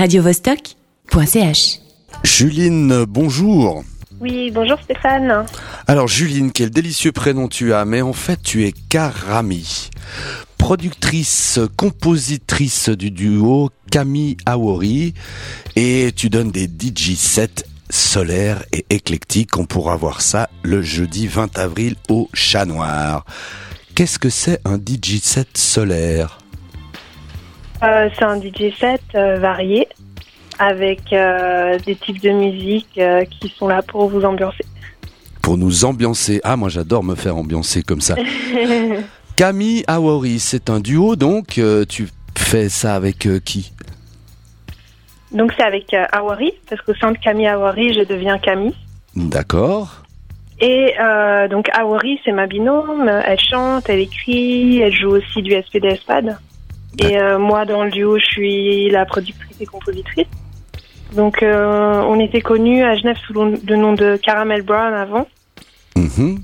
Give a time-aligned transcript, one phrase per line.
[0.00, 1.80] radiovostok.ch.
[2.24, 3.84] Juline, bonjour.
[4.18, 5.44] Oui, bonjour Stéphane.
[5.86, 9.90] Alors Juline, quel délicieux prénom tu as, mais en fait tu es Karami.
[10.56, 15.12] Productrice, compositrice du duo Camille Awori
[15.76, 19.58] et tu donnes des DJ sets solaires et éclectiques.
[19.58, 23.26] On pourra voir ça le jeudi 20 avril au Chat Noir.
[23.94, 26.39] Qu'est-ce que c'est un DJ set solaire?
[27.82, 29.88] Euh, c'est un DJ set euh, varié
[30.58, 34.64] avec euh, des types de musique euh, qui sont là pour vous ambiancer.
[35.42, 36.40] Pour nous ambiancer.
[36.44, 38.16] Ah, moi j'adore me faire ambiancer comme ça.
[39.36, 41.56] Camille Awori, c'est un duo donc.
[41.58, 43.72] euh, tu fais ça avec euh, qui?
[45.32, 48.74] Donc c'est avec euh, Awari, parce qu'au sein de Camille Awari, je deviens Camille.
[49.14, 50.02] D'accord.
[50.60, 53.08] Et euh, donc Awari, c'est ma binôme.
[53.08, 56.36] Elle chante, elle écrit, elle joue aussi du SPD Spad.
[56.98, 60.26] Et euh, moi, dans le duo, je suis la productrice et compositrice.
[61.14, 65.26] Donc euh, on était connus à Genève sous le nom de Caramel Brown avant.
[65.96, 66.38] Mhm.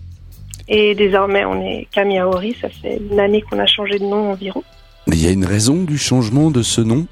[0.68, 2.20] Et désormais, on est Camille.
[2.60, 4.62] Ça fait une année qu'on a changé de nom environ.
[5.08, 7.06] Il y a une raison du changement de ce nom?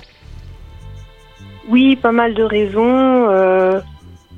[1.69, 3.81] Oui, pas mal de raisons, euh,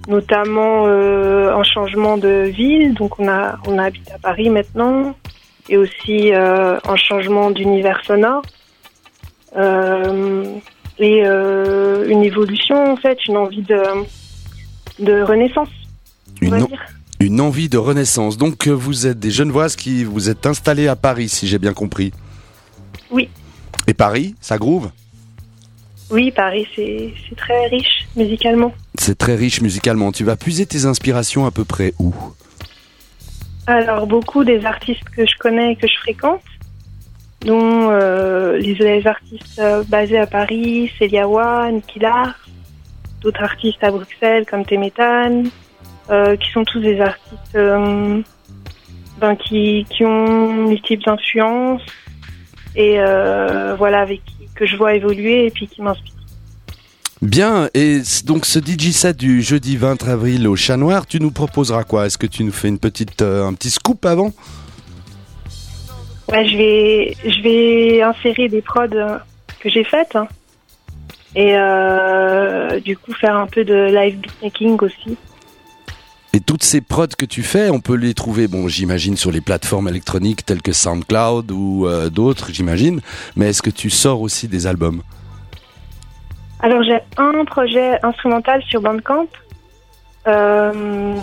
[0.08, 2.92] notamment un changement de ville.
[2.94, 5.14] Donc on a on habite à Paris maintenant,
[5.70, 8.42] et aussi un changement d'univers sonore
[9.56, 13.80] et euh, une évolution en fait, une envie de
[14.98, 15.68] de renaissance.
[16.42, 16.86] On va une, dire.
[17.20, 18.36] une envie de renaissance.
[18.36, 21.74] Donc euh, vous êtes des Genevoises qui vous êtes installées à Paris, si j'ai bien
[21.74, 22.12] compris.
[23.10, 23.28] Oui.
[23.86, 24.90] Et Paris, ça groove?
[26.10, 28.72] Oui, Paris, c'est c'est très riche musicalement.
[28.96, 30.12] C'est très riche musicalement.
[30.12, 32.14] Tu vas puiser tes inspirations à peu près où?
[33.66, 36.42] Alors, beaucoup des artistes que je connais et que je fréquente,
[37.46, 42.36] dont euh, les, artistes euh, basés à Paris, Celia Wa, Nicky Lark,
[43.22, 45.44] d'autres artistes à Bruxelles comme Temetan,
[46.10, 47.56] euh, qui sont tous des artistes
[49.18, 51.82] ben, qui, qui ont multiples influences
[52.74, 52.98] et
[53.78, 56.12] voilà, avec qui que je vois évoluer et puis qui m'inspirent.
[57.22, 61.30] Bien, et donc ce DJ set du jeudi 20 avril au Chat Noir, tu nous
[61.30, 62.06] proposeras quoi?
[62.06, 64.32] Est-ce que tu nous fais une petite, un petit scoop avant?
[66.28, 69.18] Ouais, je vais, je vais insérer des prods euh,
[69.60, 70.26] que j'ai faites hein.
[71.36, 75.16] et euh, du coup faire un peu de live beatmaking aussi.
[76.32, 79.40] Et toutes ces prods que tu fais, on peut les trouver, bon, j'imagine, sur les
[79.40, 83.00] plateformes électroniques telles que SoundCloud ou euh, d'autres, j'imagine.
[83.36, 85.02] Mais est-ce que tu sors aussi des albums?
[86.60, 89.28] Alors j'ai un projet instrumental sur Bandcamp
[90.26, 91.14] euh,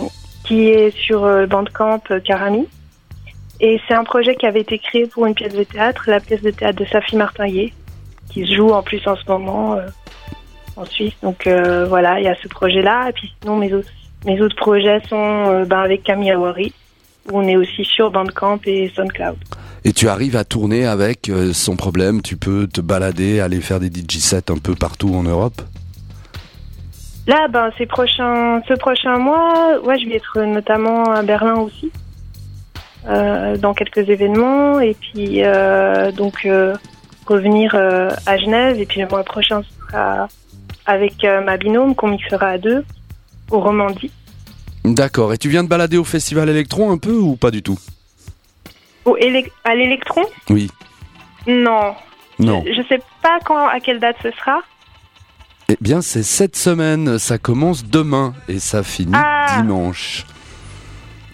[0.44, 2.66] qui est sur Bandcamp Karami
[3.60, 6.42] et c'est un projet qui avait été créé pour une pièce de théâtre, la pièce
[6.42, 7.72] de théâtre de Safi Martinguet,
[8.30, 9.86] qui se joue en plus en ce moment euh,
[10.76, 11.14] en Suisse.
[11.22, 13.90] Donc euh, voilà, il y a ce projet-là et puis sinon mes autres
[14.24, 16.72] mes autres projets sont euh, ben, avec Camille Awari
[17.30, 19.36] où on est aussi sur Bandcamp et SoundCloud.
[19.84, 23.88] Et tu arrives à tourner avec sans problème, tu peux te balader, aller faire des
[23.88, 25.60] DJ sets un peu partout en Europe?
[27.26, 31.90] Là, ben, ces prochains, ce prochain mois, ouais, je vais être notamment à Berlin aussi,
[33.06, 36.74] dans quelques événements, et puis euh, donc euh,
[37.26, 40.28] revenir euh, à Genève, et puis le mois prochain ce sera
[40.86, 42.84] avec euh, ma binôme qu'on mixera à deux
[43.50, 44.10] au Romandie.
[44.84, 47.78] D'accord, et tu viens de balader au Festival Electron un peu ou pas du tout?
[49.04, 50.70] Au élec- à l'électron Oui.
[51.46, 51.94] Non.
[52.38, 52.62] Non.
[52.66, 54.60] Je, je sais pas quand, à quelle date ce sera.
[55.68, 59.56] Eh bien, c'est cette semaine, ça commence demain et ça finit Ah.
[59.60, 60.26] dimanche.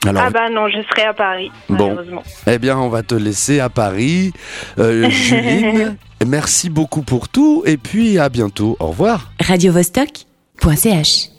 [0.07, 1.89] Alors, Ah bah non, je serai à Paris, Bon.
[1.89, 2.23] malheureusement.
[2.47, 4.33] eh bien, on va te laisser à Paris.
[4.79, 5.97] Euh, Juline,
[6.27, 8.77] merci beaucoup pour tout et puis à bientôt.
[8.81, 9.31] Au revoir.
[9.41, 11.30] radiovostok.ch.